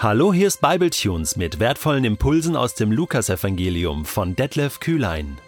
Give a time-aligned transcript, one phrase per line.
[0.00, 5.38] Hallo, hier ist Bibletunes mit wertvollen Impulsen aus dem Lukasevangelium von Detlef Kühlein.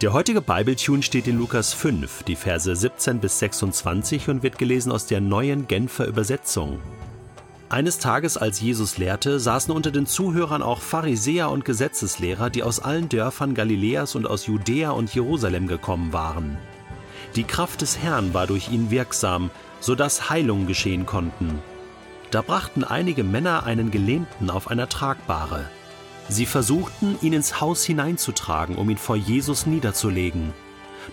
[0.00, 4.90] Der heutige Bibletune steht in Lukas 5, die Verse 17 bis 26 und wird gelesen
[4.90, 6.80] aus der neuen Genfer Übersetzung.
[7.68, 12.80] Eines Tages, als Jesus lehrte, saßen unter den Zuhörern auch Pharisäer und Gesetzeslehrer, die aus
[12.80, 16.58] allen Dörfern Galiläas und aus Judäa und Jerusalem gekommen waren.
[17.36, 19.48] Die Kraft des Herrn war durch ihn wirksam,
[19.78, 21.62] so dass Heilungen geschehen konnten.
[22.36, 25.70] Da brachten einige Männer einen Gelähmten auf einer Tragbare.
[26.28, 30.52] Sie versuchten, ihn ins Haus hineinzutragen, um ihn vor Jesus niederzulegen.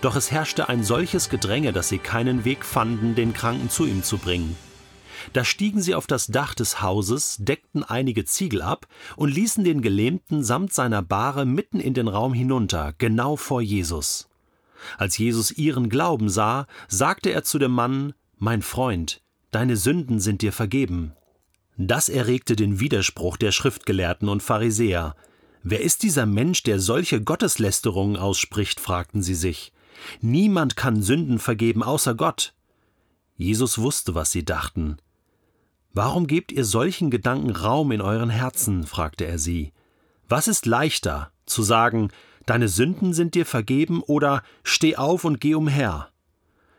[0.02, 4.02] Doch es herrschte ein solches Gedränge, dass sie keinen Weg fanden, den Kranken zu ihm
[4.02, 4.54] zu bringen.
[5.32, 8.86] Da stiegen sie auf das Dach des Hauses, deckten einige Ziegel ab
[9.16, 14.28] und ließen den Gelähmten samt seiner Bahre mitten in den Raum hinunter, genau vor Jesus.
[14.98, 19.23] Als Jesus ihren Glauben sah, sagte er zu dem Mann Mein Freund,
[19.54, 21.12] Deine Sünden sind dir vergeben.
[21.76, 25.14] Das erregte den Widerspruch der Schriftgelehrten und Pharisäer.
[25.62, 28.80] Wer ist dieser Mensch, der solche Gotteslästerungen ausspricht?
[28.80, 29.72] fragten sie sich.
[30.20, 32.52] Niemand kann Sünden vergeben außer Gott.
[33.36, 34.96] Jesus wusste, was sie dachten.
[35.92, 38.84] Warum gebt ihr solchen Gedanken Raum in euren Herzen?
[38.88, 39.72] fragte er sie.
[40.28, 42.08] Was ist leichter, zu sagen,
[42.44, 46.10] deine Sünden sind dir vergeben oder steh auf und geh umher?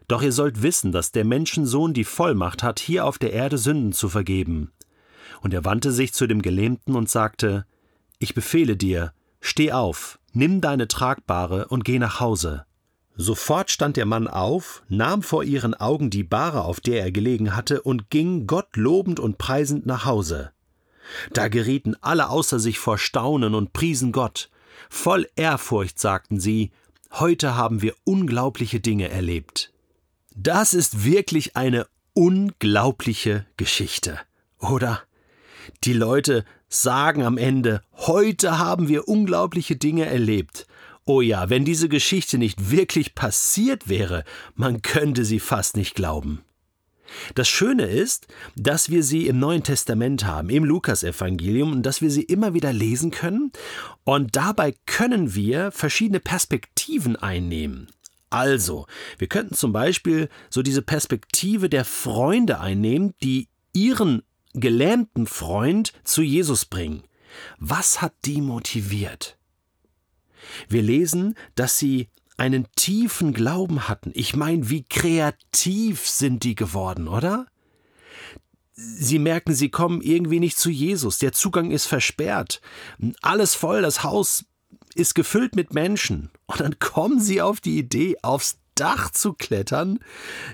[0.08, 3.92] Doch ihr sollt wissen, dass der Menschensohn die Vollmacht hat, hier auf der Erde Sünden
[3.92, 4.72] zu vergeben.
[5.42, 7.66] Und er wandte sich zu dem Gelähmten und sagte,
[8.20, 12.66] Ich befehle dir, steh auf, nimm deine Tragbare und geh nach Hause.
[13.18, 17.56] Sofort stand der Mann auf, nahm vor ihren Augen die Bahre, auf der er gelegen
[17.56, 20.52] hatte, und ging Gott lobend und preisend nach Hause.
[21.32, 24.50] Da gerieten alle außer sich vor Staunen und priesen Gott.
[24.90, 26.72] Voll Ehrfurcht sagten sie,
[27.12, 29.72] Heute haben wir unglaubliche Dinge erlebt.
[30.38, 34.20] Das ist wirklich eine unglaubliche Geschichte,
[34.60, 35.02] oder?
[35.86, 40.68] Die Leute sagen am Ende, heute haben wir unglaubliche Dinge erlebt.
[41.06, 46.44] Oh ja, wenn diese Geschichte nicht wirklich passiert wäre, man könnte sie fast nicht glauben.
[47.36, 48.28] Das Schöne ist,
[48.58, 52.74] dass wir sie im Neuen Testament haben, im Lukasevangelium, und dass wir sie immer wieder
[52.74, 53.54] lesen können.
[54.04, 57.88] Und dabei können wir verschiedene Perspektiven einnehmen.
[58.30, 58.88] Also,
[59.18, 66.22] wir könnten zum Beispiel so diese Perspektive der Freunde einnehmen, die ihren gelähmten Freund zu
[66.22, 67.04] Jesus bringen.
[67.60, 69.38] Was hat die motiviert?
[70.70, 74.12] Wir lesen, dass sie einen tiefen Glauben hatten.
[74.14, 77.48] Ich meine, wie kreativ sind die geworden, oder?
[78.74, 81.18] Sie merken, sie kommen irgendwie nicht zu Jesus.
[81.18, 82.62] Der Zugang ist versperrt.
[83.22, 84.46] Alles voll, das Haus
[84.96, 86.30] ist gefüllt mit Menschen.
[86.48, 90.00] Und dann kommen sie auf die Idee, aufs Dach zu klettern.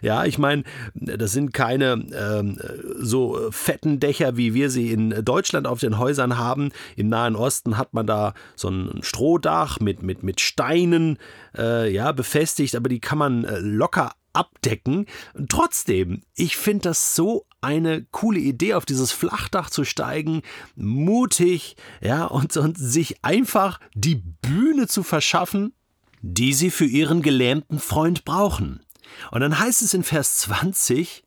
[0.04, 0.64] Ja, ich meine,
[0.94, 2.60] das sind keine ähm,
[3.00, 6.72] so fetten Dächer, wie wir sie in Deutschland auf den Häusern haben.
[6.96, 11.18] Im Nahen Osten hat man da so ein Strohdach mit, mit, mit Steinen
[11.58, 15.08] äh, ja, befestigt, aber die kann man äh, locker abdecken.
[15.50, 20.44] Trotzdem, ich finde das so eine coole Idee, auf dieses Flachdach zu steigen,
[20.76, 25.74] mutig, ja, und, und sich einfach die Bühne zu verschaffen,
[26.22, 28.84] die sie für ihren gelähmten Freund brauchen.
[29.32, 31.24] Und dann heißt es in Vers 20,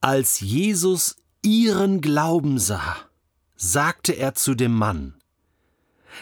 [0.00, 2.96] als Jesus ihren Glauben sah,
[3.56, 5.14] sagte er zu dem Mann,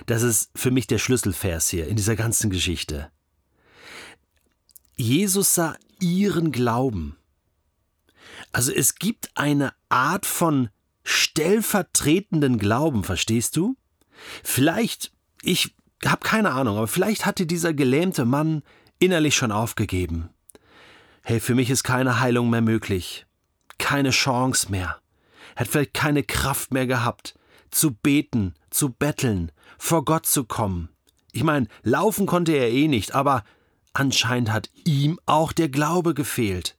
[0.06, 3.10] das ist für mich der Schlüsselvers hier in dieser ganzen Geschichte.
[4.96, 7.16] Jesus sah ihren Glauben.
[8.52, 10.68] Also es gibt eine Art von
[11.04, 13.76] stellvertretenden Glauben, verstehst du?
[14.42, 15.12] Vielleicht,
[15.42, 15.74] ich
[16.04, 18.62] habe keine Ahnung, aber vielleicht hatte dieser gelähmte Mann
[18.98, 20.30] innerlich schon aufgegeben.
[21.22, 23.26] Hey, für mich ist keine Heilung mehr möglich,
[23.78, 24.98] keine Chance mehr.
[25.54, 27.38] Er hat vielleicht keine Kraft mehr gehabt,
[27.70, 30.90] zu beten, zu betteln, vor Gott zu kommen.
[31.32, 33.44] Ich meine, laufen konnte er eh nicht, aber
[33.96, 36.76] Anscheinend hat ihm auch der Glaube gefehlt.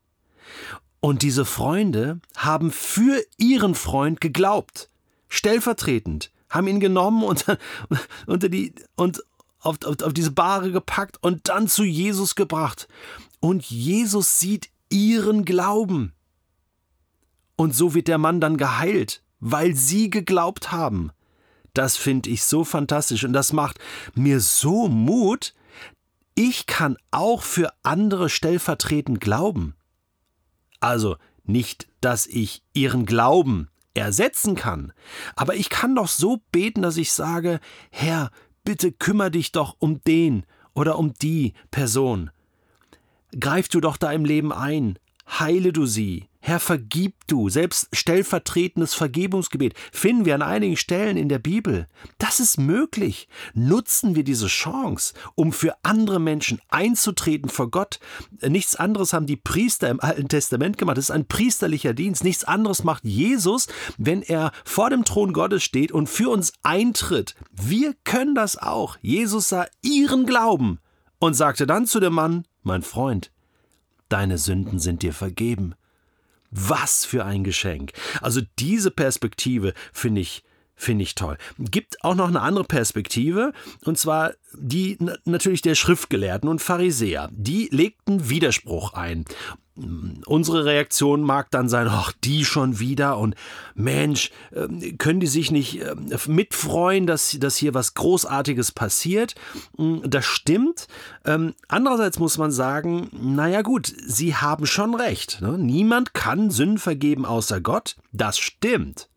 [1.00, 4.90] Und diese Freunde haben für ihren Freund geglaubt.
[5.30, 6.32] Stellvertretend.
[6.50, 7.46] Haben ihn genommen und
[8.28, 9.24] unter die, und
[9.60, 12.88] auf, auf, auf diese Bahre gepackt und dann zu Jesus gebracht.
[13.40, 16.14] Und Jesus sieht ihren Glauben.
[17.56, 21.12] Und so wird der Mann dann geheilt, weil sie geglaubt haben.
[21.74, 23.80] Das finde ich so fantastisch und das macht
[24.14, 25.54] mir so Mut,
[26.34, 29.76] ich kann auch für andere stellvertretend glauben.
[30.80, 34.94] Also nicht, dass ich ihren Glauben ersetzen kann,
[35.36, 37.60] aber ich kann doch so beten, dass ich sage,
[37.92, 38.30] Herr,
[38.64, 42.32] bitte kümmere dich doch um den oder um die Person.
[43.40, 48.94] Greif du doch da im Leben ein, heile du sie, Herr, vergib du, selbst stellvertretendes
[48.94, 51.88] Vergebungsgebet finden wir an einigen Stellen in der Bibel.
[52.20, 53.28] Das ist möglich.
[53.56, 58.00] Nutzen wir diese Chance, um für andere Menschen einzutreten vor Gott.
[58.48, 60.98] Nichts anderes haben die Priester im Alten Testament gemacht.
[60.98, 62.24] Das ist ein priesterlicher Dienst.
[62.24, 63.66] Nichts anderes macht Jesus,
[63.98, 67.34] wenn er vor dem Thron Gottes steht und für uns eintritt.
[67.54, 68.98] Wir können das auch.
[69.02, 70.78] Jesus sah ihren Glauben
[71.18, 73.32] und sagte dann zu dem Mann, mein Freund,
[74.10, 75.74] deine Sünden sind dir vergeben.
[76.56, 77.92] Was für ein Geschenk.
[78.22, 80.44] Also diese Perspektive finde ich
[80.78, 81.38] Finde ich toll.
[81.58, 83.54] Gibt auch noch eine andere Perspektive,
[83.86, 87.30] und zwar die natürlich der Schriftgelehrten und Pharisäer.
[87.32, 89.24] Die legten Widerspruch ein.
[90.26, 93.36] Unsere Reaktion mag dann sein, ach, die schon wieder und
[93.74, 99.36] Mensch, ähm, können die sich nicht ähm, mitfreuen, dass, dass hier was Großartiges passiert?
[99.78, 100.88] Hm, das stimmt.
[101.26, 105.42] Ähm, andererseits muss man sagen, naja gut, sie haben schon recht.
[105.42, 105.58] Ne?
[105.58, 107.98] Niemand kann Sünden vergeben außer Gott.
[108.14, 109.10] Das stimmt.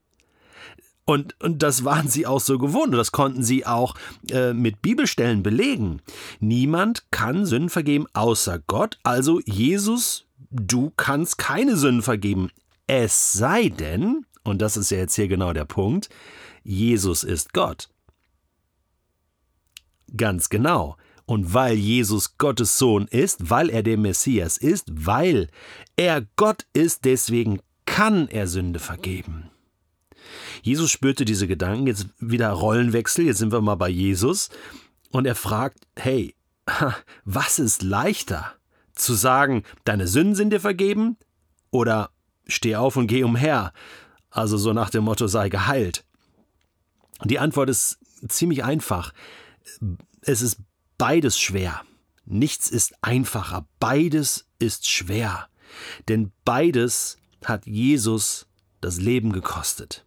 [1.08, 2.88] Und, und das waren sie auch so gewohnt.
[2.88, 3.94] Und das konnten sie auch
[4.30, 6.02] äh, mit Bibelstellen belegen.
[6.38, 8.98] Niemand kann Sünden vergeben außer Gott.
[9.04, 12.50] Also Jesus du kannst keine Sünden vergeben.
[12.86, 16.08] Es sei denn, und das ist ja jetzt hier genau der Punkt,
[16.62, 17.88] Jesus ist Gott.
[20.16, 20.96] Ganz genau.
[21.26, 25.48] Und weil Jesus Gottes Sohn ist, weil er der Messias ist, weil
[25.96, 29.50] er Gott ist, deswegen kann er Sünde vergeben.
[30.62, 34.48] Jesus spürte diese Gedanken, jetzt wieder Rollenwechsel, jetzt sind wir mal bei Jesus,
[35.10, 36.34] und er fragt, hey,
[37.24, 38.57] was ist leichter?
[38.98, 41.16] Zu sagen, deine Sünden sind dir vergeben
[41.70, 42.10] oder
[42.46, 43.72] steh auf und geh umher,
[44.30, 46.04] also so nach dem Motto sei geheilt.
[47.24, 47.98] Die Antwort ist
[48.28, 49.12] ziemlich einfach.
[50.22, 50.58] Es ist
[50.98, 51.82] beides schwer.
[52.24, 53.66] Nichts ist einfacher.
[53.80, 55.48] Beides ist schwer.
[56.08, 58.46] Denn beides hat Jesus
[58.80, 60.04] das Leben gekostet.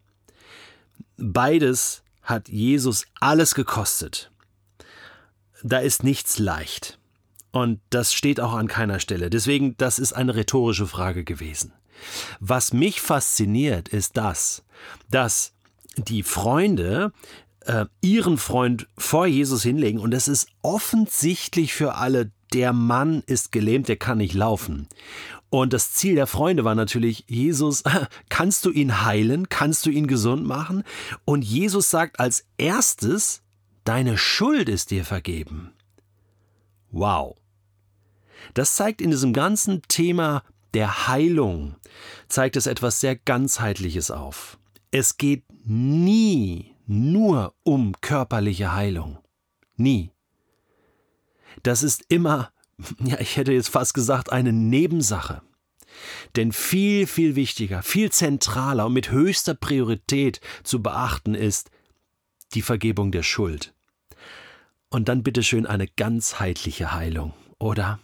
[1.17, 4.31] Beides hat Jesus alles gekostet.
[5.63, 6.99] Da ist nichts leicht.
[7.51, 9.29] Und das steht auch an keiner Stelle.
[9.29, 11.73] Deswegen, das ist eine rhetorische Frage gewesen.
[12.39, 14.63] Was mich fasziniert, ist das,
[15.09, 15.53] dass
[15.97, 17.11] die Freunde
[17.65, 23.51] äh, ihren Freund vor Jesus hinlegen und es ist offensichtlich für alle, der Mann ist
[23.51, 24.87] gelähmt, der kann nicht laufen.
[25.49, 27.83] Und das Ziel der Freunde war natürlich, Jesus,
[28.29, 29.49] kannst du ihn heilen?
[29.49, 30.83] Kannst du ihn gesund machen?
[31.25, 33.41] Und Jesus sagt als erstes,
[33.83, 35.73] deine Schuld ist dir vergeben.
[36.89, 37.40] Wow.
[38.53, 40.43] Das zeigt in diesem ganzen Thema
[40.73, 41.75] der Heilung,
[42.27, 44.57] zeigt es etwas sehr ganzheitliches auf.
[44.91, 49.19] Es geht nie nur um körperliche Heilung.
[49.75, 50.11] Nie.
[51.63, 52.51] Das ist immer,
[52.99, 55.41] ja, ich hätte jetzt fast gesagt, eine Nebensache.
[56.35, 61.69] Denn viel, viel wichtiger, viel zentraler und mit höchster Priorität zu beachten ist
[62.53, 63.73] die Vergebung der Schuld.
[64.89, 67.99] Und dann bitteschön eine ganzheitliche Heilung, oder?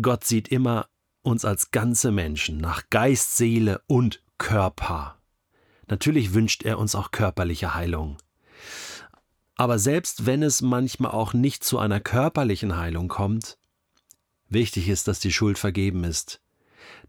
[0.00, 0.88] Gott sieht immer
[1.22, 5.18] uns als ganze Menschen nach Geist, Seele und Körper.
[5.86, 8.16] Natürlich wünscht er uns auch körperliche Heilung.
[9.56, 13.58] Aber selbst wenn es manchmal auch nicht zu einer körperlichen Heilung kommt,
[14.48, 16.40] wichtig ist, dass die Schuld vergeben ist,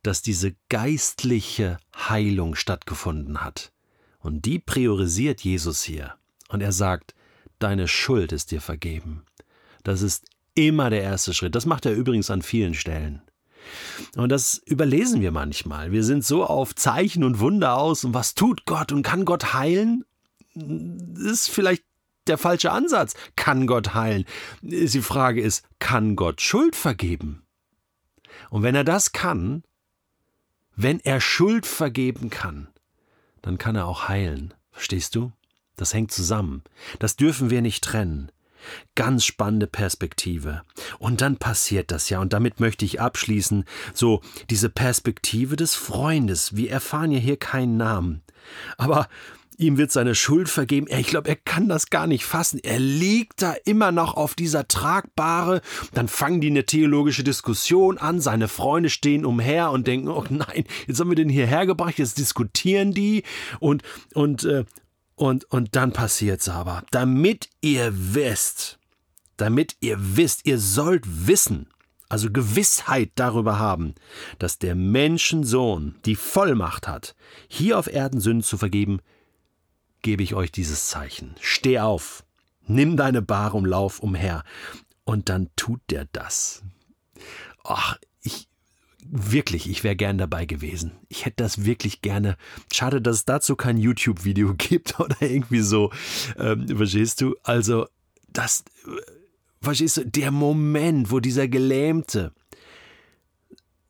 [0.04, 3.72] dass diese geistliche Heilung stattgefunden hat.
[4.20, 6.16] Und die priorisiert Jesus hier.
[6.50, 7.16] Und er sagt,
[7.60, 9.26] deine Schuld ist dir vergeben.
[9.84, 11.56] Das ist immer der erste Schritt.
[11.56, 13.22] Das macht er übrigens an vielen Stellen.
[14.16, 15.92] Und das überlesen wir manchmal.
[15.92, 19.54] Wir sind so auf Zeichen und Wunder aus und was tut Gott und kann Gott
[19.54, 20.06] heilen?
[20.54, 21.84] Das ist vielleicht
[22.28, 23.14] der falsche Ansatz.
[23.36, 24.26] Kann Gott heilen?
[24.62, 27.44] Die Frage ist, kann Gott Schuld vergeben?
[28.50, 29.64] Und wenn er das kann,
[30.76, 32.68] wenn er Schuld vergeben kann,
[33.42, 34.54] dann kann er auch heilen.
[34.72, 35.32] Verstehst du?
[35.76, 36.64] Das hängt zusammen.
[37.00, 38.32] Das dürfen wir nicht trennen.
[38.96, 40.62] Ganz spannende Perspektive.
[41.00, 46.56] Und dann passiert das ja, und damit möchte ich abschließen, so diese Perspektive des Freundes.
[46.56, 48.22] Wir erfahren ja hier keinen Namen.
[48.78, 49.08] Aber
[49.58, 50.88] ihm wird seine Schuld vergeben.
[50.90, 52.60] Ich glaube, er kann das gar nicht fassen.
[52.64, 55.62] Er liegt da immer noch auf dieser Tragbare.
[55.94, 58.20] Dann fangen die eine theologische Diskussion an.
[58.20, 62.18] Seine Freunde stehen umher und denken, oh nein, jetzt haben wir den hierher gebracht, jetzt
[62.18, 63.24] diskutieren die.
[63.60, 63.84] Und,
[64.14, 64.66] und äh,
[65.16, 66.84] und, und dann passiert's aber.
[66.92, 68.80] Damit ihr wisst,
[69.38, 71.68] damit ihr wisst, ihr sollt wissen,
[72.10, 73.96] also Gewissheit darüber haben,
[74.40, 77.16] dass der Menschensohn die Vollmacht hat,
[77.48, 79.00] hier auf Erden Sünden zu vergeben,
[80.02, 81.36] gebe ich euch dieses Zeichen.
[81.42, 82.24] Steh auf,
[82.68, 84.44] nimm deine Bahre und lauf umher.
[85.04, 86.64] Und dann tut der das.
[87.64, 87.98] Ach,
[89.10, 90.94] wirklich, ich wäre gern dabei gewesen.
[91.10, 92.38] Ich hätte das wirklich gerne.
[92.74, 95.92] Schade, dass es dazu kein YouTube-Video gibt oder irgendwie so.
[96.38, 97.36] Ähm, verstehst du?
[97.44, 97.88] Also,
[98.28, 98.64] das,
[99.62, 102.34] verstehst du, der Moment, wo dieser Gelähmte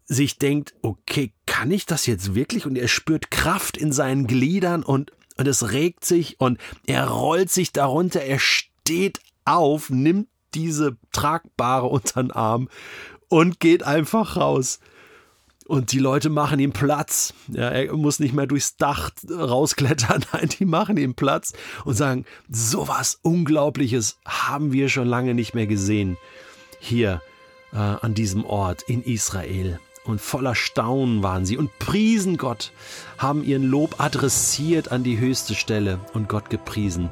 [0.06, 2.66] sich denkt, okay, kann ich das jetzt wirklich?
[2.66, 7.50] Und er spürt Kraft in seinen Gliedern und, und es regt sich und er rollt
[7.50, 12.70] sich darunter, er steht auf, nimmt diese tragbare unter den Arm
[13.28, 14.80] und geht einfach raus.
[15.68, 17.34] Und die Leute machen ihm Platz.
[17.48, 20.24] Ja, er muss nicht mehr durchs Dach rausklettern.
[20.34, 21.54] Nein, die machen ihm Platz
[21.86, 26.18] und sagen, sowas Unglaubliches haben wir schon lange nicht mehr gesehen.
[26.80, 27.22] Hier
[27.74, 29.80] äh, an diesem Ort in Israel.
[30.04, 32.72] Und voller Staunen waren sie und priesen Gott,
[33.18, 37.10] haben ihren Lob adressiert an die höchste Stelle und Gott gepriesen.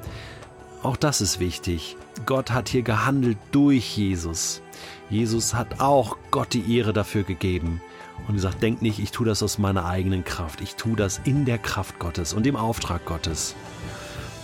[0.84, 1.98] Auch das ist wichtig.
[2.28, 4.62] Gott hat hier gehandelt durch Jesus.
[5.10, 7.82] Jesus hat auch Gott die Ehre dafür gegeben
[8.28, 10.62] und gesagt, denk nicht, ich tue das aus meiner eigenen Kraft.
[10.62, 13.56] Ich tue das in der Kraft Gottes und im Auftrag Gottes.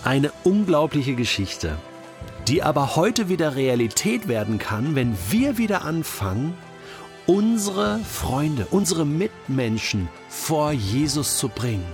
[0.04, 1.78] Eine unglaubliche Geschichte,
[2.48, 6.54] die aber heute wieder Realität werden kann, wenn wir wieder anfangen,
[7.28, 11.86] unsere Freunde, unsere Mitmenschen vor Jesus zu bringen.